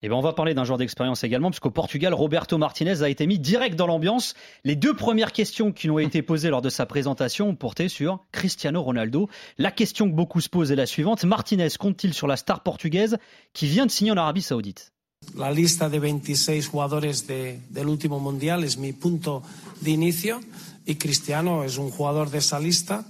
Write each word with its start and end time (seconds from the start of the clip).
Et 0.00 0.08
ben 0.08 0.14
on 0.14 0.20
va 0.20 0.32
parler 0.32 0.54
d'un 0.54 0.62
joueur 0.62 0.78
d'expérience 0.78 1.24
également, 1.24 1.50
puisqu'au 1.50 1.72
Portugal, 1.72 2.14
Roberto 2.14 2.56
Martinez 2.56 3.02
a 3.02 3.08
été 3.08 3.26
mis 3.26 3.40
direct 3.40 3.74
dans 3.74 3.88
l'ambiance. 3.88 4.34
Les 4.62 4.76
deux 4.76 4.94
premières 4.94 5.32
questions 5.32 5.72
qui 5.72 5.88
lui 5.88 5.94
ont 5.94 5.98
été 5.98 6.22
posées 6.22 6.50
lors 6.50 6.62
de 6.62 6.68
sa 6.68 6.86
présentation 6.86 7.48
ont 7.48 7.56
porté 7.56 7.88
sur 7.88 8.24
Cristiano 8.30 8.80
Ronaldo. 8.80 9.28
La 9.58 9.72
question 9.72 10.08
que 10.08 10.14
beaucoup 10.14 10.40
se 10.40 10.48
posent 10.48 10.70
est 10.70 10.76
la 10.76 10.86
suivante. 10.86 11.24
Martinez 11.24 11.70
compte-t-il 11.76 12.14
sur 12.14 12.28
la 12.28 12.36
star 12.36 12.62
portugaise 12.62 13.18
qui 13.54 13.66
vient 13.66 13.86
de 13.86 13.90
signer 13.90 14.12
en 14.12 14.16
Arabie 14.16 14.42
Saoudite? 14.42 14.92
La 15.36 15.50
lista 15.50 15.88
de 15.88 15.98
26 15.98 16.68
jugadores 16.68 17.26
de, 17.26 17.58
del 17.68 17.88
último 17.88 18.20
mundial 18.20 18.62
es 18.62 18.78
mi 18.78 18.92
punto 18.92 19.42
de 19.80 20.96
Cristiano 20.96 21.64
es 21.64 21.76
un 21.76 21.90
jugador 21.90 22.30
de 22.30 22.38
esa 22.38 22.60
lista. 22.60 23.04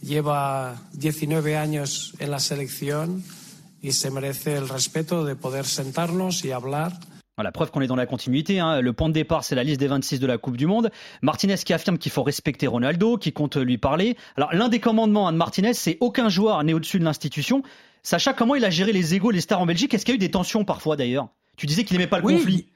Lleva 0.00 0.76
19 0.92 1.56
años 1.56 2.14
en 2.20 2.30
la 2.30 2.38
selección 2.38 3.24
y 3.82 3.92
se 3.92 4.10
merece 4.10 4.56
el 4.56 4.68
respeto 4.68 5.24
de 5.24 5.34
poder 5.34 5.64
sentarnos 5.64 6.44
y 6.44 6.52
hablar. 6.52 6.92
La 7.42 7.52
preuve 7.52 7.70
qu'on 7.70 7.80
est 7.80 7.86
dans 7.86 7.96
la 7.96 8.06
continuité. 8.06 8.60
Hein. 8.60 8.82
Le 8.82 8.92
point 8.92 9.08
de 9.08 9.14
départ, 9.14 9.44
c'est 9.44 9.54
la 9.54 9.64
liste 9.64 9.80
des 9.80 9.86
26 9.86 10.20
de 10.20 10.26
la 10.26 10.36
Coupe 10.36 10.58
du 10.58 10.66
Monde. 10.66 10.90
Martinez 11.22 11.56
qui 11.56 11.72
affirme 11.72 11.96
qu'il 11.96 12.12
faut 12.12 12.22
respecter 12.22 12.66
Ronaldo, 12.66 13.16
qui 13.16 13.32
compte 13.32 13.56
lui 13.56 13.78
parler. 13.78 14.16
Alors, 14.36 14.52
l'un 14.52 14.68
des 14.68 14.78
commandements 14.78 15.26
hein, 15.26 15.32
de 15.32 15.38
Martinez, 15.38 15.72
c'est 15.72 15.96
aucun 16.00 16.28
joueur 16.28 16.62
n'est 16.64 16.74
au-dessus 16.74 16.98
de 16.98 17.04
l'institution. 17.04 17.62
Sacha, 18.02 18.34
comment 18.34 18.56
il 18.56 18.64
a 18.64 18.70
géré 18.70 18.92
les 18.92 19.14
égaux, 19.14 19.30
les 19.30 19.40
stars 19.40 19.60
en 19.60 19.66
Belgique? 19.66 19.94
Est-ce 19.94 20.04
qu'il 20.04 20.12
y 20.12 20.16
a 20.16 20.16
eu 20.16 20.18
des 20.18 20.30
tensions 20.30 20.64
parfois 20.64 20.96
d'ailleurs? 20.96 21.28
Tu 21.56 21.66
disais 21.66 21.84
qu'il 21.84 21.96
n'aimait 21.96 22.08
pas 22.08 22.18
le 22.18 22.24
conflit. 22.24 22.66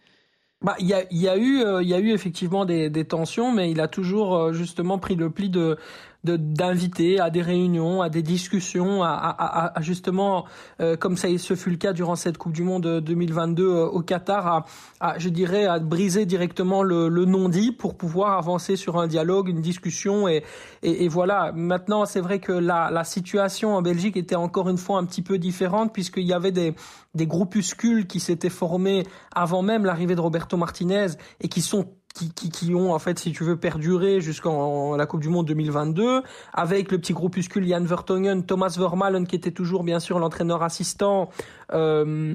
Bah, 0.63 0.77
il 0.79 0.87
y 0.87 0.95
a, 0.95 1.05
y 1.11 1.29
a, 1.29 1.37
eu, 1.37 1.63
euh, 1.63 1.83
il 1.83 1.89
y 1.89 1.95
a 1.95 1.99
eu 1.99 2.13
effectivement 2.13 2.65
des, 2.65 2.89
des, 2.89 3.05
tensions, 3.05 3.53
mais 3.53 3.71
il 3.71 3.81
a 3.81 3.89
toujours 3.89 4.35
euh, 4.35 4.53
justement 4.55 4.99
pris 4.99 5.15
le 5.15 5.29
pli 5.29 5.51
de 5.51 5.77
d'inviter 6.25 7.21
à 7.21 7.31
des 7.31 7.43
réunions, 7.43 8.03
à 8.03 8.09
des 8.09 8.23
discussions, 8.23 9.03
à, 9.03 9.09
à, 9.09 9.79
à 9.79 9.83
justement, 9.83 10.47
euh, 10.81 10.97
comme 10.97 11.17
ça 11.17 11.29
ce 11.39 11.55
fut 11.55 11.71
le 11.71 11.77
cas 11.77 11.93
durant 11.93 12.17
cette 12.17 12.39
Coupe 12.39 12.53
du 12.53 12.63
Monde 12.63 13.01
2022 13.01 13.65
euh, 13.65 13.87
au 13.87 14.01
Qatar, 14.01 14.67
à, 15.01 15.19
je 15.19 15.29
dirais, 15.29 15.67
à 15.67 15.79
briser 15.79 16.27
directement 16.27 16.83
le, 16.83 17.09
le 17.09 17.25
non-dit 17.25 17.73
pour 17.73 17.97
pouvoir 17.97 18.39
avancer 18.39 18.77
sur 18.77 18.99
un 18.99 19.07
dialogue, 19.07 19.49
une 19.49 19.61
discussion. 19.61 20.29
Et, 20.29 20.43
et, 20.83 21.05
et 21.05 21.09
voilà, 21.09 21.53
maintenant, 21.55 22.07
c'est 22.07 22.21
vrai 22.21 22.39
que 22.39 22.53
la, 22.53 22.91
la 22.91 23.05
situation 23.05 23.75
en 23.77 23.83
Belgique 23.83 24.17
était 24.17 24.35
encore 24.35 24.69
une 24.69 24.79
fois 24.79 24.99
un 24.99 25.05
petit 25.05 25.23
peu 25.23 25.39
différente 25.39 25.93
puisqu'il 25.93 26.25
y 26.27 26.33
avait 26.33 26.53
des, 26.53 26.75
des 27.15 27.27
groupuscules 27.27 28.07
qui 28.07 28.21
s'étaient 28.21 28.51
formés 28.51 29.05
avant 29.35 29.63
même 29.63 29.85
l'arrivée 29.85 30.15
de 30.15 30.21
Roberto 30.21 30.57
Martinez 30.57 31.09
et 31.41 31.49
qui 31.49 31.61
sont 31.61 31.87
qui, 32.15 32.33
qui, 32.33 32.51
qui, 32.51 32.75
ont 32.75 32.93
en 32.93 32.99
fait, 32.99 33.19
si 33.19 33.33
tu 33.33 33.45
veux, 33.45 33.57
perduré 33.57 34.21
jusqu'en 34.21 34.97
la 34.97 35.07
Coupe 35.07 35.21
du 35.21 35.29
Monde 35.29 35.47
2022, 35.47 36.23
avec 36.53 36.93
le 36.93 36.99
petit 36.99 37.13
groupuscule 37.13 37.67
Jan 37.67 37.83
Vertonghen, 37.83 38.45
Thomas 38.45 38.77
Vermaelen 38.79 39.27
qui 39.27 39.37
était 39.37 39.51
toujours 39.51 39.83
bien 39.83 39.99
sûr 39.99 40.19
l'entraîneur 40.21 40.63
assistant, 40.63 41.31
euh, 41.73 42.35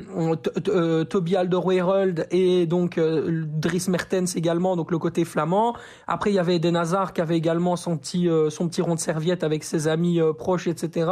euh, 0.68 1.04
Toby 1.06 1.36
Alderweireld 1.36 2.28
et 2.32 2.66
donc 2.66 2.98
euh, 2.98 3.44
Dries 3.46 3.86
Mertens 3.88 4.36
également, 4.36 4.76
donc 4.76 4.92
le 4.92 4.98
côté 4.98 5.24
flamand. 5.24 5.76
Après, 6.08 6.32
il 6.32 6.34
y 6.34 6.40
avait 6.40 6.56
Eden 6.56 6.76
Hazard 6.76 7.14
qui 7.14 7.22
avait 7.22 7.38
également 7.38 7.76
son 7.76 7.98
petit, 7.98 8.28
euh, 8.28 8.50
son 8.50 8.68
petit 8.68 8.82
rond 8.82 8.96
de 8.96 9.00
serviette 9.00 9.44
avec 9.44 9.64
ses 9.64 9.88
amis 9.88 10.20
euh, 10.20 10.34
proches, 10.34 10.68
etc. 10.68 11.10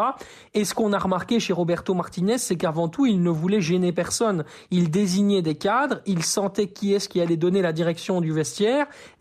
Et 0.53 0.65
ce 0.65 0.73
qu'on 0.73 0.93
a 0.93 0.99
remarqué 0.99 1.39
chez 1.39 1.53
Roberto 1.53 1.93
Martinez, 1.93 2.37
c'est 2.37 2.55
qu'avant 2.55 2.89
tout, 2.89 3.05
il 3.05 3.21
ne 3.21 3.29
voulait 3.29 3.61
gêner 3.61 3.91
personne. 3.91 4.43
Il 4.71 4.89
désignait 4.89 5.41
des 5.41 5.55
cadres, 5.55 6.01
il 6.05 6.23
sentait 6.23 6.67
qui 6.67 6.93
est-ce 6.93 7.07
qui 7.09 7.21
allait 7.21 7.37
donner 7.37 7.61
la 7.61 7.73
direction 7.73 8.21
du 8.21 8.31
vestiaire, 8.31 8.56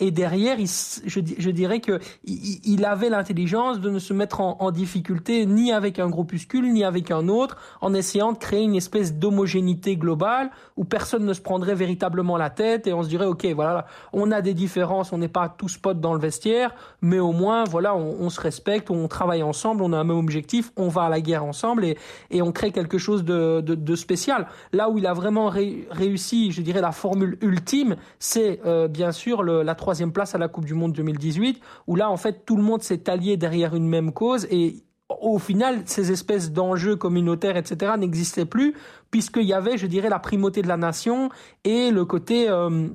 et 0.00 0.10
derrière, 0.10 0.56
je, 0.58 1.50
dirais 1.50 1.80
que 1.80 2.00
il, 2.24 2.60
il 2.64 2.84
avait 2.84 3.08
l'intelligence 3.08 3.80
de 3.80 3.90
ne 3.90 3.98
se 3.98 4.12
mettre 4.12 4.40
en, 4.40 4.70
difficulté 4.70 5.46
ni 5.46 5.72
avec 5.72 5.98
un 5.98 6.08
groupuscule, 6.08 6.72
ni 6.72 6.84
avec 6.84 7.10
un 7.10 7.28
autre, 7.28 7.56
en 7.80 7.94
essayant 7.94 8.32
de 8.32 8.38
créer 8.38 8.62
une 8.62 8.74
espèce 8.74 9.14
d'homogénéité 9.14 9.96
globale 9.96 10.50
où 10.76 10.84
personne 10.84 11.24
ne 11.24 11.32
se 11.32 11.40
prendrait 11.40 11.74
véritablement 11.74 12.36
la 12.36 12.50
tête 12.50 12.86
et 12.86 12.92
on 12.92 13.02
se 13.02 13.08
dirait 13.08 13.26
ok 13.26 13.46
voilà 13.54 13.86
on 14.12 14.30
a 14.30 14.42
des 14.42 14.54
différences 14.54 15.12
on 15.12 15.18
n'est 15.18 15.28
pas 15.28 15.48
tous 15.48 15.78
potes 15.78 16.00
dans 16.00 16.14
le 16.14 16.20
vestiaire 16.20 16.74
mais 17.00 17.18
au 17.18 17.32
moins 17.32 17.64
voilà 17.64 17.94
on, 17.96 18.28
se 18.30 18.40
respecte 18.40 18.90
on 18.90 19.08
travaille 19.08 19.42
ensemble 19.42 19.82
on 19.82 19.92
a 19.92 19.98
un 19.98 20.04
même 20.04 20.16
objectif 20.18 20.72
on 20.76 20.88
va 20.88 21.04
à 21.04 21.08
la 21.08 21.20
guerre 21.20 21.44
ensemble 21.44 21.84
et, 21.84 21.96
on 22.42 22.52
crée 22.52 22.70
quelque 22.70 22.98
chose 22.98 23.24
de, 23.24 23.96
spécial. 23.96 24.46
Là 24.72 24.88
où 24.90 24.98
il 24.98 25.06
a 25.06 25.14
vraiment 25.14 25.48
ré, 25.48 25.88
réussi 25.90 26.52
je 26.52 26.60
dirais 26.60 26.80
la 26.80 26.92
formule 26.92 27.38
ultime 27.40 27.96
c'est 28.18 28.60
euh, 28.66 28.88
bien 28.88 29.10
sûr 29.10 29.25
la 29.34 29.74
troisième 29.74 30.12
place 30.12 30.34
à 30.34 30.38
la 30.38 30.48
Coupe 30.48 30.64
du 30.64 30.74
Monde 30.74 30.92
2018 30.92 31.60
où 31.86 31.96
là 31.96 32.10
en 32.10 32.16
fait 32.16 32.44
tout 32.44 32.56
le 32.56 32.62
monde 32.62 32.82
s'est 32.82 33.08
allié 33.10 33.36
derrière 33.36 33.74
une 33.74 33.88
même 33.88 34.12
cause 34.12 34.46
et 34.50 34.86
au 35.08 35.38
final, 35.38 35.82
ces 35.84 36.10
espèces 36.10 36.52
d'enjeux 36.52 36.96
communautaires, 36.96 37.56
etc., 37.56 37.92
n'existaient 37.96 38.44
plus, 38.44 38.74
puisqu'il 39.10 39.44
y 39.44 39.52
avait, 39.52 39.78
je 39.78 39.86
dirais, 39.86 40.08
la 40.08 40.18
primauté 40.18 40.62
de 40.62 40.68
la 40.68 40.76
nation 40.76 41.30
et 41.64 41.90
le 41.90 42.04
côté 42.04 42.48
euh, 42.48 42.88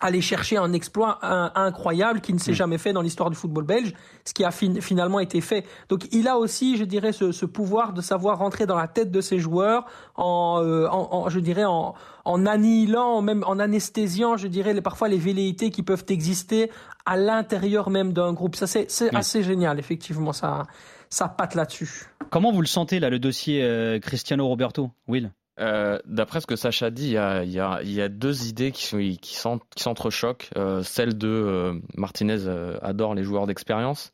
aller 0.00 0.20
chercher 0.20 0.56
un 0.56 0.72
exploit 0.72 1.18
incroyable 1.54 2.20
qui 2.20 2.32
ne 2.32 2.38
s'est 2.38 2.52
mmh. 2.52 2.54
jamais 2.54 2.78
fait 2.78 2.92
dans 2.92 3.02
l'histoire 3.02 3.30
du 3.30 3.36
football 3.36 3.64
belge, 3.64 3.92
ce 4.24 4.32
qui 4.32 4.44
a 4.44 4.50
fin, 4.50 4.80
finalement 4.80 5.20
été 5.20 5.40
fait. 5.40 5.64
Donc 5.88 6.08
il 6.12 6.26
a 6.26 6.38
aussi, 6.38 6.76
je 6.76 6.84
dirais, 6.84 7.12
ce, 7.12 7.32
ce, 7.32 7.46
pouvoir 7.46 7.92
de 7.92 8.00
savoir 8.00 8.38
rentrer 8.38 8.66
dans 8.66 8.76
la 8.76 8.88
tête 8.88 9.10
de 9.10 9.20
ses 9.20 9.38
joueurs 9.38 9.84
en, 10.16 10.60
euh, 10.62 10.88
en, 10.88 11.08
en 11.12 11.28
je 11.28 11.40
dirais, 11.40 11.64
en, 11.64 11.94
en 12.24 12.46
annihilant, 12.46 13.22
même 13.22 13.44
en 13.46 13.58
anesthésiant, 13.58 14.36
je 14.36 14.48
dirais, 14.48 14.72
les, 14.72 14.80
parfois 14.80 15.08
les 15.08 15.18
velléités 15.18 15.70
qui 15.70 15.82
peuvent 15.82 16.04
exister 16.08 16.70
à 17.04 17.16
l'intérieur 17.16 17.90
même 17.90 18.12
d'un 18.12 18.32
groupe. 18.32 18.56
Ça, 18.56 18.66
c'est 18.66 19.14
assez 19.14 19.42
génial, 19.42 19.78
effectivement, 19.78 20.32
ça 20.32 20.66
ça 21.10 21.28
patte 21.28 21.54
là-dessus. 21.56 22.06
Comment 22.30 22.52
vous 22.52 22.60
le 22.60 22.68
sentez, 22.68 23.00
là, 23.00 23.10
le 23.10 23.18
dossier 23.18 23.62
euh, 23.62 23.98
Cristiano 23.98 24.46
Roberto, 24.46 24.92
Will? 25.08 25.32
Euh, 25.58 25.98
D'après 26.06 26.40
ce 26.40 26.46
que 26.46 26.56
Sacha 26.56 26.90
dit, 26.90 27.16
il 27.16 27.50
y 27.52 27.58
a, 27.58 28.08
deux 28.08 28.46
idées 28.46 28.72
qui, 28.72 29.34
s'entrechoquent. 29.34 30.50
Euh, 30.56 30.82
celle 30.82 31.18
de 31.18 31.28
euh, 31.28 31.80
Martinez 31.96 32.48
adore 32.82 33.14
les 33.14 33.24
joueurs 33.24 33.46
d'expérience, 33.46 34.12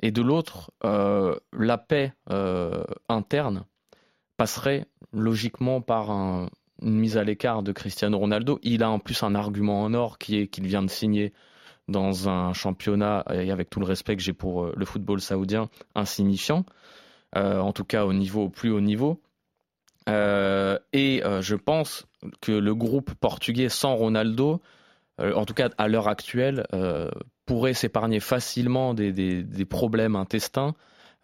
et 0.00 0.10
de 0.10 0.22
l'autre, 0.22 0.70
la 0.82 1.78
paix 1.78 2.12
interne 3.08 3.64
passerait 4.36 4.86
logiquement 5.12 5.80
par 5.80 6.10
un, 6.10 6.50
une 6.82 6.98
mise 6.98 7.16
à 7.16 7.24
l'écart 7.24 7.62
de 7.62 7.72
Cristiano 7.72 8.18
Ronaldo. 8.18 8.58
Il 8.62 8.82
a 8.82 8.90
en 8.90 8.98
plus 8.98 9.22
un 9.22 9.34
argument 9.34 9.82
en 9.82 9.94
or 9.94 10.18
qui 10.18 10.38
est 10.38 10.48
qu'il 10.48 10.66
vient 10.66 10.82
de 10.82 10.90
signer 10.90 11.32
dans 11.86 12.28
un 12.28 12.52
championnat, 12.52 13.24
et 13.32 13.50
avec 13.50 13.70
tout 13.70 13.78
le 13.78 13.86
respect 13.86 14.16
que 14.16 14.22
j'ai 14.22 14.32
pour 14.32 14.66
le 14.74 14.84
football 14.84 15.20
saoudien, 15.20 15.68
insignifiant, 15.94 16.64
en 17.34 17.72
tout 17.72 17.84
cas 17.84 18.04
au 18.04 18.12
niveau 18.12 18.44
au 18.44 18.48
plus 18.50 18.70
haut 18.70 18.80
niveau. 18.80 19.22
Euh, 20.08 20.78
et 20.92 21.24
euh, 21.24 21.40
je 21.40 21.56
pense 21.56 22.06
que 22.40 22.52
le 22.52 22.74
groupe 22.74 23.14
portugais 23.14 23.68
sans 23.68 23.94
Ronaldo, 23.94 24.60
euh, 25.20 25.32
en 25.34 25.44
tout 25.44 25.54
cas 25.54 25.70
à 25.78 25.88
l'heure 25.88 26.08
actuelle, 26.08 26.66
pourrait 27.46 27.74
s'épargner 27.74 28.20
facilement 28.20 28.94
des, 28.94 29.66
problèmes 29.68 30.16
intestins 30.16 30.74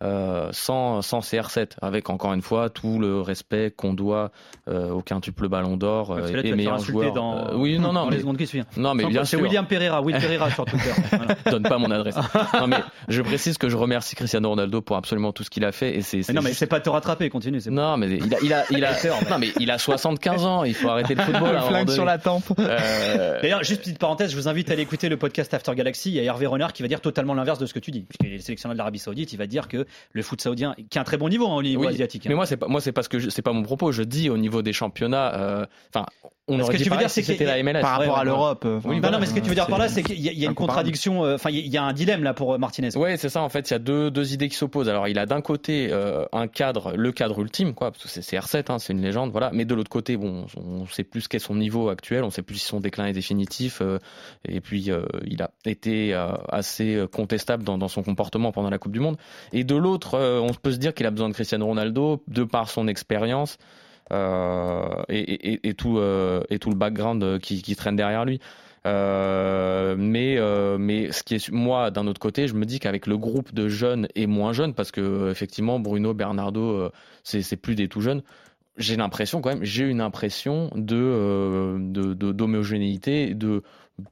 euh, 0.03 0.49
sans, 0.53 1.03
sans 1.03 1.21
CR7, 1.21 1.72
avec 1.83 2.09
encore 2.11 2.33
une 2.33 2.43
fois 2.43 2.71
tout 2.71 2.99
le 2.99 3.21
respect 3.21 3.71
qu'on 3.71 3.93
doit 3.93 4.31
euh, 4.69 4.91
au 4.91 5.03
quintuple 5.03 5.49
Ballon 5.49 5.77
d'Or 5.77 6.12
euh, 6.12 6.43
et 6.43 6.53
meilleur 6.55 6.78
joueur. 6.78 7.12
Dans... 7.12 7.49
Euh, 7.49 7.55
oui, 7.55 7.78
non, 7.78 7.93
non, 7.93 7.93
dans 8.05 8.06
mais, 8.06 8.16
les 8.16 8.21
secondes 8.21 8.38
qui 8.38 8.47
suivent. 8.47 8.65
Non, 8.77 8.94
mais 8.94 9.05
bien 9.06 9.25
C'est 9.25 9.37
William 9.37 9.66
Pereira, 9.66 10.00
Will 10.00 10.16
Pereira 10.21 10.50
sur 10.50 10.65
Twitter. 10.65 10.91
Voilà. 11.11 11.37
Donne 11.50 11.65
pas 11.65 11.78
mon 11.78 11.91
adresse. 11.91 12.16
non, 12.59 12.66
mais 12.66 12.78
je 13.09 13.21
précise 13.21 13.59
que 13.59 13.69
je 13.69 13.77
remercie 13.77 14.15
Cristiano 14.15 14.49
Ronaldo 14.49 14.81
pour 14.81 14.97
absolument 14.97 15.33
tout 15.33 15.43
ce 15.44 15.50
qu'il 15.50 15.65
a 15.65 15.72
fait 15.72 15.97
et 15.97 16.03
c'est. 16.03 16.32
Non, 16.32 16.41
mais 16.41 16.53
c'est 16.53 16.67
pas 16.67 16.81
te 16.81 16.88
rattraper, 16.88 17.28
continue. 17.28 17.61
Non, 17.71 17.97
mais 17.97 18.09
il 18.09 18.34
a, 18.34 18.38
il 18.43 18.53
a, 18.55 18.65
il 18.71 18.84
a, 18.84 18.93
non, 19.28 19.38
mais 19.38 19.50
il 19.59 19.71
a 19.71 19.78
75 19.78 20.44
ans. 20.44 20.65
Il 20.65 20.75
faut 20.75 20.88
arrêter 20.88 21.15
le 21.15 21.22
football. 21.22 21.55
Le 21.55 21.61
flingue 21.61 21.91
sur 21.91 22.05
la 22.05 22.19
tempe. 22.19 22.44
Euh... 22.59 23.41
D'ailleurs, 23.43 23.65
juste 23.65 23.81
petite 23.81 23.99
parenthèse, 23.99 24.31
je 24.31 24.37
vous 24.37 24.49
invite 24.49 24.71
à 24.71 24.75
aller 24.75 24.82
écouter 24.82 25.09
le 25.09 25.17
podcast 25.17 25.53
After 25.53 25.75
Galaxy. 25.75 26.11
Il 26.11 26.15
y 26.15 26.21
a 26.21 26.22
Hervé 26.22 26.47
Renard 26.47 26.72
qui 26.72 26.82
va 26.82 26.88
dire 26.88 27.00
totalement 27.00 27.34
l'inverse 27.34 27.59
de 27.59 27.67
ce 27.67 27.75
que 27.75 27.81
tu 27.81 27.91
dis, 27.91 28.03
puisqu'il 28.03 28.32
est 28.32 28.37
le 28.37 28.43
sélectionneur 28.43 28.75
de 28.75 28.78
l'Arabie 28.78 28.99
Saoudite. 28.99 29.32
Il 29.32 29.37
va 29.37 29.47
dire 29.47 29.69
que 29.69 29.87
le 30.12 30.23
foot 30.23 30.41
saoudien 30.41 30.75
qui 30.91 30.99
a 30.99 31.01
un 31.01 31.05
très 31.05 31.17
bon 31.17 31.28
niveau 31.28 31.47
hein, 31.47 31.56
au 31.56 31.62
niveau 31.62 31.83
oui, 31.83 31.89
asiatique. 31.89 32.27
Mais 32.28 32.34
moi 32.34 32.47
c'est 32.47 32.56
pas 32.56 32.69
moi 32.69 32.81
c'est 32.81 32.93
parce 32.93 33.09
que 33.09 33.31
c'est 33.31 33.43
pas 33.43 33.53
mon 33.53 33.62
propos. 33.62 33.93
Je 33.93 34.03
dis 34.03 34.31
au 34.31 34.37
niveau 34.37 34.62
des 34.62 34.73
championnats. 34.73 35.67
Enfin, 35.93 36.06
euh, 36.25 36.28
on 36.51 36.59
ce 36.59 36.62
aurait 36.62 36.73
que 36.73 36.78
dit 36.78 36.84
tu 36.84 36.91
veux 36.91 36.97
dire, 36.97 37.11
si 37.11 37.23
c'était 37.23 37.45
la 37.45 37.62
MLS 37.62 37.81
par 37.81 37.99
rapport 37.99 38.14
ouais, 38.14 38.20
à 38.20 38.25
l'Europe. 38.25 38.64
Euh, 38.64 38.81
oui, 38.85 39.00
bah 39.00 39.11
non, 39.11 39.20
mais 39.20 39.26
ce 39.26 39.35
que 39.35 39.41
tu 39.41 39.49
veux 39.49 39.55
dire 39.55 39.69
par 39.69 39.79
là, 39.79 39.88
c'est 39.88 40.03
qu'il 40.03 40.20
y 40.20 40.29
a, 40.29 40.32
il 40.32 40.38
y 40.38 40.44
a 40.44 40.49
une 40.49 40.55
contradiction. 40.55 41.20
Enfin, 41.23 41.50
euh, 41.50 41.53
il 41.53 41.69
y 41.69 41.76
a 41.76 41.85
un 41.85 41.93
dilemme 41.93 42.25
là 42.25 42.35
pour 42.35 42.59
Martinez. 42.59 42.97
Ouais, 42.97 43.17
c'est 43.17 43.29
ça. 43.29 43.43
En 43.43 43.49
fait, 43.49 43.70
il 43.70 43.73
y 43.73 43.76
a 43.76 43.79
deux, 43.79 44.11
deux 44.11 44.32
idées 44.32 44.49
qui 44.49 44.56
s'opposent. 44.56 44.88
Alors, 44.88 45.06
il 45.06 45.19
a 45.19 45.26
d'un 45.26 45.41
côté 45.43 45.88
euh, 45.93 46.25
un 46.32 46.49
cadre, 46.49 46.97
le 46.97 47.12
cadre 47.12 47.41
ultime, 47.41 47.75
quoi, 47.75 47.93
parce 47.93 48.03
que 48.03 48.09
c'est 48.09 48.20
CR7, 48.20 48.73
hein, 48.73 48.79
c'est 48.79 48.93
une 48.93 49.03
légende, 49.03 49.31
voilà. 49.31 49.50
Mais 49.53 49.64
de 49.64 49.75
l'autre 49.75 49.91
côté, 49.91 50.17
bon, 50.17 50.47
on 50.56 50.87
sait 50.87 51.05
plus 51.05 51.29
qu'est 51.29 51.38
son 51.38 51.55
niveau 51.55 51.88
actuel, 51.88 52.25
on 52.25 52.31
sait 52.31 52.43
plus 52.43 52.56
si 52.56 52.67
son 52.67 52.81
déclin 52.81 53.06
est 53.06 53.12
définitif. 53.12 53.81
Euh, 53.81 53.99
et 54.49 54.61
puis, 54.61 54.91
euh, 54.91 55.05
il 55.25 55.43
a 55.43 55.50
été 55.64 56.14
assez 56.49 57.05
contestable 57.12 57.62
dans, 57.62 57.79
dans, 57.79 57.88
son 57.88 58.03
comportement 58.03 58.50
pendant 58.50 58.70
la 58.70 58.79
Coupe 58.79 58.93
du 58.93 59.00
Monde. 59.00 59.17
Et 59.53 59.62
de 59.62 59.75
l'autre, 59.81 60.19
on 60.19 60.53
peut 60.55 60.73
se 60.73 60.79
dire 60.79 60.94
qu'il 60.94 61.06
a 61.06 61.11
besoin 61.11 61.29
de 61.29 61.35
Cristiano 61.35 61.67
Ronaldo 61.67 62.23
de 62.29 62.44
par 62.44 62.69
son 62.69 62.88
expérience. 62.88 63.59
Euh, 64.12 65.05
euh, 65.11 66.43
et 66.50 66.59
tout 66.59 66.71
le 66.71 66.75
background 66.75 67.38
qui, 67.38 67.77
traîne 67.77 67.97
derrière 67.97 68.25
lui. 68.25 68.41
Euh, 68.87 69.94
mais, 69.99 70.38
euh, 70.38 71.12
ce 71.12 71.23
qui 71.23 71.35
est 71.35 71.50
moi 71.50 71.91
d'un 71.91 72.06
autre 72.06 72.21
côté, 72.21 72.49
je 72.49 72.55
me 72.55 72.65
dis 72.65 72.81
qu'avec 72.81 73.06
le 73.06 73.19
groupe 73.19 73.55
de 73.55 73.69
jeunes 73.69 74.09
et 74.15 74.27
moins 74.27 74.53
jeunes, 74.53 74.75
parce 74.75 74.91
que 74.91 75.31
effectivement 75.31 75.79
Bruno, 75.79 76.15
Bernardo, 76.15 76.91
c'est 77.23 77.56
plus 77.56 77.75
des 77.75 77.88
tout 77.88 78.00
jeunes. 78.00 78.23
j'ai 78.76 78.97
l'impression 78.97 79.41
quand 79.43 79.50
même, 79.50 79.65
j'ai 79.65 79.85
une 79.85 80.00
impression 80.00 80.71
de 80.75 80.97
euh, 80.97 81.79
d'homogénéité, 82.33 83.35
de, 83.35 83.62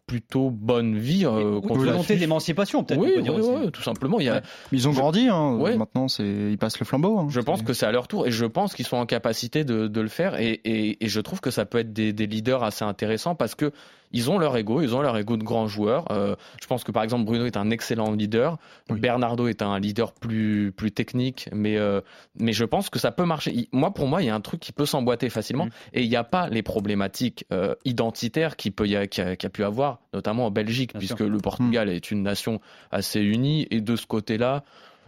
plutôt 0.06 0.50
bonne 0.50 0.96
vie. 0.96 1.24
Euh, 1.24 1.60
une 1.60 1.76
volonté 1.76 2.16
d'émancipation, 2.16 2.84
peut-être. 2.84 3.00
Oui, 3.00 3.12
oui, 3.18 3.70
tout 3.72 3.82
simplement. 3.82 4.20
Il 4.20 4.26
y 4.26 4.28
a... 4.28 4.42
Ils 4.72 4.88
ont 4.88 4.92
grandi, 4.92 5.28
hein. 5.28 5.58
maintenant 5.76 6.08
c'est 6.08 6.24
ils 6.24 6.58
passent 6.58 6.78
le 6.78 6.86
flambeau. 6.86 7.18
Hein. 7.18 7.26
Je 7.30 7.40
pense 7.40 7.62
que 7.62 7.72
c'est 7.72 7.86
à 7.86 7.92
leur 7.92 8.08
tour 8.08 8.26
et 8.26 8.30
je 8.30 8.46
pense 8.46 8.74
qu'ils 8.74 8.86
sont 8.86 8.96
en 8.96 9.06
capacité 9.06 9.64
de, 9.64 9.86
de 9.86 10.00
le 10.00 10.08
faire 10.08 10.38
et, 10.40 10.60
et, 10.64 11.04
et, 11.04 11.08
je 11.08 11.20
trouve 11.20 11.40
que 11.40 11.50
ça 11.50 11.64
peut 11.64 11.78
être 11.78 11.92
des, 11.92 12.12
des 12.12 12.26
leaders 12.26 12.62
assez 12.62 12.84
intéressants 12.84 13.34
parce 13.34 13.54
que 13.54 13.72
ils 14.12 14.30
ont 14.30 14.38
leur 14.38 14.56
ego, 14.56 14.80
ils 14.80 14.94
ont 14.94 15.02
leur 15.02 15.16
ego 15.16 15.36
de 15.36 15.44
grands 15.44 15.66
joueurs. 15.66 16.10
Euh, 16.10 16.34
je 16.60 16.66
pense 16.66 16.84
que 16.84 16.92
par 16.92 17.02
exemple 17.02 17.24
Bruno 17.24 17.46
est 17.46 17.56
un 17.56 17.70
excellent 17.70 18.12
leader, 18.12 18.58
Bernardo 18.88 19.48
est 19.48 19.62
un 19.62 19.78
leader 19.78 20.12
plus 20.12 20.72
plus 20.72 20.92
technique, 20.92 21.48
mais 21.52 21.76
euh, 21.76 22.00
mais 22.38 22.52
je 22.52 22.64
pense 22.64 22.90
que 22.90 22.98
ça 22.98 23.12
peut 23.12 23.24
marcher. 23.24 23.68
Moi 23.72 23.92
pour 23.92 24.06
moi 24.06 24.22
il 24.22 24.26
y 24.26 24.30
a 24.30 24.34
un 24.34 24.40
truc 24.40 24.60
qui 24.60 24.72
peut 24.72 24.86
s'emboîter 24.86 25.28
facilement 25.30 25.68
et 25.92 26.02
il 26.02 26.08
n'y 26.08 26.16
a 26.16 26.24
pas 26.24 26.48
les 26.48 26.62
problématiques 26.62 27.44
euh, 27.52 27.74
identitaires 27.84 28.56
qui 28.56 28.70
peut 28.70 28.86
y 28.86 28.96
a, 28.96 29.06
qui 29.06 29.20
a, 29.20 29.36
pu 29.36 29.64
avoir, 29.64 29.77
notamment 30.12 30.46
en 30.46 30.50
Belgique, 30.50 30.92
puisque 30.98 31.20
le 31.20 31.38
Portugal 31.38 31.88
est 31.88 32.10
une 32.10 32.22
nation 32.22 32.60
assez 32.90 33.20
unie 33.20 33.66
et 33.70 33.80
de 33.80 33.96
ce 33.96 34.06
côté-là. 34.06 34.64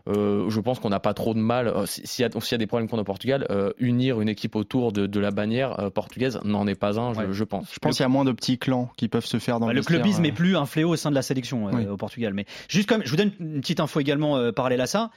Euh, 0.09 0.49
je 0.49 0.61
pense 0.61 0.79
qu'on 0.79 0.89
n'a 0.89 0.99
pas 1.01 1.15
trop 1.15 1.35
de 1.35 1.39
mal, 1.39 1.69
euh, 1.69 1.85
s'il 1.87 2.25
y, 2.25 2.29
y, 2.29 2.55
a 2.55 2.59
des 2.59 2.67
problèmes 2.67 2.89
contre 2.89 3.01
le 3.01 3.05
Portugal, 3.05 3.47
euh, 3.51 3.73
unir 3.79 4.21
une 4.21 4.29
équipe 4.29 4.57
autour 4.57 4.93
de, 4.93 5.07
de 5.07 5.21
la 5.21 5.31
bannière 5.31 5.91
portugaise 5.95 6.41
n'en 6.45 6.67
est 6.67 6.75
pas 6.75 6.99
un, 6.99 7.13
je, 7.13 7.33
je 7.33 7.45
pense. 7.45 7.67
Je 7.73 7.79
pense 7.79 7.97
qu'il 7.97 8.03
y 8.03 8.07
a 8.07 8.09
moins 8.09 8.25
de 8.25 8.33
petits 8.33 8.59
clans 8.59 8.91
qui 8.97 9.09
peuvent 9.09 9.27
se 9.27 9.39
faire 9.39 9.61
dans 9.61 9.67
bah, 9.67 9.73
le 9.73 9.81
Le 9.81 9.85
clubisme 9.85 10.23
n'est 10.23 10.33
plus 10.33 10.57
un 10.57 10.67
fléau 10.67 10.91
au 10.91 10.97
sein 10.97 11.11
de 11.11 11.15
la 11.15 11.23
sélection 11.23 11.67
au 11.67 11.97
Portugal. 11.97 12.35
Mais 12.35 12.47
juste 12.69 12.89
comme, 12.89 13.03
je 13.05 13.11
vous 13.11 13.17
donne 13.17 13.33
une 13.41 13.61
petite 13.61 13.81
info 13.81 14.01
également 14.01 14.53
parallèle 14.53 14.81
à 14.81 14.87
ça. 14.87 15.11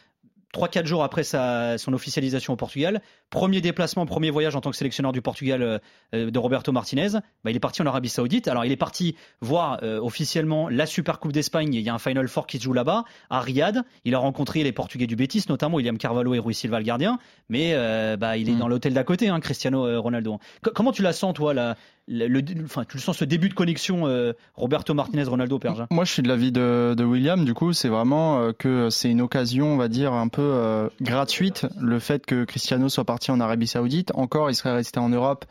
3-4 0.53 0.85
jours 0.85 1.03
après 1.03 1.23
sa, 1.23 1.77
son 1.77 1.93
officialisation 1.93 2.53
au 2.53 2.55
Portugal, 2.55 3.01
premier 3.29 3.59
déplacement, 3.59 4.05
premier 4.05 4.29
voyage 4.29 4.55
en 4.55 4.61
tant 4.61 4.69
que 4.69 4.77
sélectionneur 4.77 5.11
du 5.11 5.21
Portugal 5.21 5.61
euh, 5.61 5.79
euh, 6.13 6.29
de 6.29 6.39
Roberto 6.39 6.71
Martinez, 6.71 7.09
bah, 7.43 7.51
il 7.51 7.55
est 7.55 7.59
parti 7.59 7.81
en 7.81 7.85
Arabie 7.87 8.09
Saoudite. 8.09 8.47
Alors 8.47 8.63
il 8.63 8.71
est 8.71 8.77
parti 8.77 9.15
voir 9.41 9.79
euh, 9.81 9.99
officiellement 9.99 10.69
la 10.69 10.85
Super 10.85 11.19
Coupe 11.19 11.31
d'Espagne. 11.31 11.73
Il 11.73 11.81
y 11.81 11.89
a 11.89 11.93
un 11.93 11.99
Final 11.99 12.27
Four 12.27 12.45
qui 12.45 12.59
se 12.59 12.63
joue 12.63 12.73
là-bas, 12.73 13.03
à 13.29 13.39
Riyad. 13.41 13.83
Il 14.05 14.13
a 14.13 14.19
rencontré 14.19 14.63
les 14.63 14.71
Portugais 14.71 15.07
du 15.07 15.15
Betis, 15.15 15.45
notamment 15.49 15.77
William 15.77 15.97
Carvalho 15.97 16.35
et 16.35 16.39
Rui 16.39 16.53
Silva 16.53 16.77
le 16.79 16.85
gardien. 16.85 17.17
Mais 17.49 17.73
bah, 18.17 18.37
il 18.37 18.49
est 18.49 18.53
mm. 18.53 18.59
dans 18.59 18.67
l'hôtel 18.67 18.93
d'à 18.93 19.03
côté, 19.03 19.29
hein, 19.29 19.39
Cristiano 19.39 20.01
Ronaldo. 20.01 20.39
comment 20.61 20.91
tu 20.91 21.01
la 21.01 21.13
sens, 21.13 21.33
toi, 21.33 21.53
la, 21.53 21.75
le, 22.07 22.41
enfin, 22.63 22.83
tu 22.83 22.97
le 22.97 23.01
sens 23.01 23.17
ce 23.17 23.25
début 23.25 23.49
de 23.49 23.53
connexion 23.53 24.07
euh, 24.07 24.33
Roberto 24.55 24.93
Martinez 24.93 25.23
Ronaldo 25.23 25.59
Perja? 25.59 25.87
Moi 25.89 26.03
je 26.03 26.11
suis 26.11 26.21
de 26.21 26.27
l'avis 26.27 26.51
de, 26.51 26.95
de 26.97 27.03
William 27.03 27.45
du 27.45 27.53
coup 27.53 27.73
c'est 27.73 27.87
vraiment 27.87 28.39
euh, 28.39 28.51
que 28.51 28.89
c'est 28.89 29.09
une 29.09 29.21
occasion 29.21 29.67
on 29.67 29.77
va 29.77 29.87
dire 29.87 30.13
un 30.13 30.27
peu 30.27 30.42
euh, 30.43 30.89
gratuite 31.01 31.65
le 31.79 31.99
fait 31.99 32.25
que 32.25 32.43
Cristiano 32.45 32.89
soit 32.89 33.05
parti 33.05 33.31
en 33.31 33.39
Arabie 33.39 33.67
Saoudite. 33.67 34.11
Encore 34.15 34.49
il 34.49 34.55
serait 34.55 34.73
resté 34.73 34.99
en 34.99 35.09
Europe. 35.09 35.45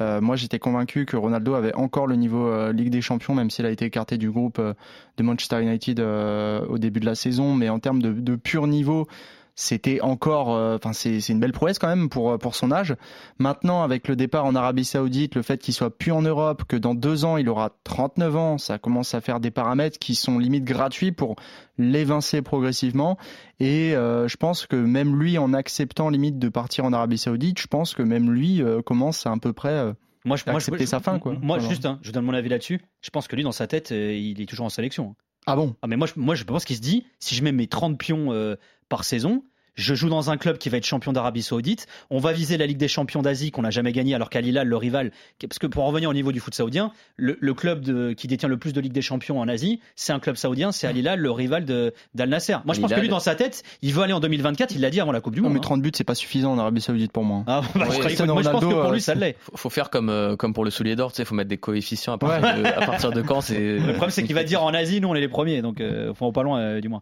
Moi 0.00 0.36
j'étais 0.36 0.60
convaincu 0.60 1.06
que 1.06 1.16
Ronaldo 1.16 1.54
avait 1.54 1.74
encore 1.74 2.06
le 2.06 2.14
niveau 2.14 2.70
Ligue 2.70 2.90
des 2.90 3.00
Champions 3.00 3.34
même 3.34 3.50
s'il 3.50 3.66
a 3.66 3.70
été 3.70 3.84
écarté 3.84 4.16
du 4.16 4.30
groupe 4.30 4.60
de 4.60 5.22
Manchester 5.24 5.60
United 5.60 5.98
au 5.98 6.78
début 6.78 7.00
de 7.00 7.04
la 7.04 7.16
saison. 7.16 7.52
Mais 7.54 7.68
en 7.68 7.80
termes 7.80 8.00
de 8.00 8.36
pur 8.36 8.68
niveau 8.68 9.08
c'était 9.60 10.00
encore, 10.02 10.54
euh, 10.54 10.76
enfin 10.76 10.92
c'est 10.92 11.18
une 11.30 11.40
belle 11.40 11.50
prouesse 11.50 11.80
quand 11.80 11.88
même 11.88 12.08
pour 12.08 12.38
pour 12.38 12.54
son 12.54 12.70
âge. 12.70 12.94
Maintenant, 13.40 13.82
avec 13.82 14.06
le 14.06 14.14
départ 14.14 14.44
en 14.44 14.54
Arabie 14.54 14.84
Saoudite, 14.84 15.34
le 15.34 15.42
fait 15.42 15.58
qu'il 15.58 15.74
soit 15.74 15.90
plus 15.90 16.12
en 16.12 16.22
Europe, 16.22 16.62
que 16.68 16.76
dans 16.76 16.94
deux 16.94 17.24
ans 17.24 17.36
il 17.38 17.48
aura 17.48 17.70
39 17.82 18.36
ans, 18.36 18.58
ça 18.58 18.78
commence 18.78 19.14
à 19.14 19.20
faire 19.20 19.40
des 19.40 19.50
paramètres 19.50 19.98
qui 19.98 20.14
sont 20.14 20.38
limite 20.38 20.62
gratuits 20.62 21.10
pour 21.10 21.34
l'évincer 21.76 22.40
progressivement. 22.40 23.18
Et 23.58 23.96
euh, 23.96 24.28
je 24.28 24.36
pense 24.36 24.64
que 24.66 24.76
même 24.76 25.18
lui, 25.18 25.38
en 25.38 25.52
acceptant 25.52 26.08
limite 26.08 26.38
de 26.38 26.48
partir 26.48 26.84
en 26.84 26.92
Arabie 26.92 27.18
Saoudite, 27.18 27.58
je 27.60 27.66
pense 27.66 27.94
que 27.94 28.02
même 28.02 28.30
lui 28.30 28.62
euh, 28.62 28.80
commence 28.80 29.26
à, 29.26 29.30
un 29.30 29.38
peu 29.38 29.52
près 29.52 29.92
moi, 30.24 30.36
je, 30.36 30.48
accepter 30.48 30.86
sa 30.86 31.00
fin. 31.00 31.18
Quoi. 31.18 31.34
Moi, 31.42 31.58
juste, 31.58 31.84
hein, 31.84 31.98
je 32.02 32.12
donne 32.12 32.26
mon 32.26 32.34
avis 32.34 32.48
là-dessus. 32.48 32.80
Je 33.00 33.10
pense 33.10 33.26
que 33.26 33.34
lui, 33.34 33.42
dans 33.42 33.50
sa 33.50 33.66
tête, 33.66 33.90
il 33.90 34.40
est 34.40 34.46
toujours 34.46 34.66
en 34.66 34.70
sélection. 34.70 35.16
Ah 35.50 35.56
bon? 35.56 35.74
Ah 35.80 35.86
mais 35.86 35.96
moi, 35.96 36.06
je, 36.06 36.12
moi, 36.20 36.34
je 36.34 36.44
pense 36.44 36.66
qu'il 36.66 36.76
se 36.76 36.82
dit, 36.82 37.06
si 37.20 37.34
je 37.34 37.42
mets 37.42 37.52
mes 37.52 37.68
30 37.68 37.96
pions 37.98 38.56
par 38.90 39.04
saison, 39.04 39.42
je 39.78 39.94
joue 39.94 40.08
dans 40.08 40.30
un 40.30 40.36
club 40.36 40.58
qui 40.58 40.68
va 40.68 40.76
être 40.76 40.84
champion 40.84 41.12
d'Arabie 41.12 41.42
Saoudite. 41.42 41.86
On 42.10 42.18
va 42.18 42.32
viser 42.32 42.58
la 42.58 42.66
Ligue 42.66 42.76
des 42.76 42.88
champions 42.88 43.22
d'Asie 43.22 43.50
qu'on 43.50 43.62
n'a 43.62 43.70
jamais 43.70 43.92
gagné, 43.92 44.14
alors 44.14 44.28
qu'Al 44.28 44.44
Hilal, 44.44 44.66
le 44.66 44.76
rival, 44.76 45.12
parce 45.40 45.58
que 45.58 45.66
pour 45.66 45.84
en 45.84 45.86
revenir 45.86 46.10
au 46.10 46.14
niveau 46.14 46.32
du 46.32 46.40
foot 46.40 46.54
saoudien, 46.54 46.92
le, 47.16 47.54
club 47.54 48.14
qui 48.14 48.26
détient 48.26 48.48
le 48.48 48.56
plus 48.56 48.72
de 48.72 48.80
Ligue 48.80 48.92
des 48.92 49.02
champions 49.02 49.40
en 49.40 49.48
Asie, 49.48 49.80
c'est 49.96 50.12
un 50.12 50.18
club 50.18 50.36
saudien, 50.36 50.72
c'est 50.72 50.86
Al 50.86 50.96
Hilal, 50.96 51.20
le 51.20 51.30
rival 51.30 51.64
d'Al 51.64 52.28
Nasser. 52.28 52.56
Moi, 52.64 52.74
je 52.74 52.80
pense 52.80 52.92
que 52.92 53.00
lui, 53.00 53.08
dans 53.08 53.20
sa 53.20 53.34
tête, 53.34 53.62
il 53.82 53.92
veut 53.92 54.02
aller 54.02 54.12
en 54.12 54.20
2024. 54.20 54.74
Il 54.74 54.80
l'a 54.80 54.90
dit 54.90 55.00
avant 55.00 55.12
la 55.12 55.20
Coupe 55.20 55.34
du 55.34 55.40
Monde. 55.40 55.52
mais 55.52 55.60
30 55.60 55.78
hein. 55.78 55.80
buts, 55.80 55.92
c'est 55.94 56.04
pas 56.04 56.14
suffisant 56.14 56.52
en 56.52 56.58
Arabie 56.58 56.80
Saoudite 56.80 57.12
pour 57.12 57.24
moi. 57.24 57.44
Ah, 57.46 57.62
bah, 57.74 57.84
moi, 57.86 58.08
je 58.08 58.50
pense 58.50 58.64
que 58.64 58.82
pour 58.82 58.92
lui, 58.92 59.00
ça 59.00 59.14
l'est. 59.14 59.36
Faut, 59.38 59.56
faut 59.56 59.70
faire 59.70 59.90
comme 59.90 60.10
euh, 60.10 60.36
comme 60.36 60.52
pour 60.52 60.64
le 60.64 60.70
soulier 60.70 60.96
d'or, 60.96 61.12
tu 61.12 61.16
sais, 61.16 61.24
faut 61.24 61.34
mettre 61.34 61.48
des 61.48 61.58
coefficients 61.58 62.14
à 62.14 62.18
partir, 62.18 62.40
de, 62.40 62.64
à 62.66 62.86
partir 62.86 63.12
de 63.12 63.22
quand. 63.22 63.48
Le 63.50 63.78
problème, 63.90 64.10
c'est 64.10 64.24
qu'il 64.24 64.34
va 64.34 64.44
dire 64.44 64.62
en 64.62 64.74
Asie, 64.74 65.00
nous, 65.00 65.08
on 65.08 65.14
est 65.14 65.20
les 65.20 65.28
premiers, 65.28 65.62
donc 65.62 65.80
euh, 65.80 66.12
faut 66.14 66.32
pas 66.32 66.42
loin, 66.42 66.60
euh, 66.60 66.80
du 66.80 66.88
moins. 66.88 66.96